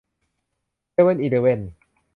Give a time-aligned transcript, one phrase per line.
[0.91, 1.61] เซเว่นอีเลฟเว่น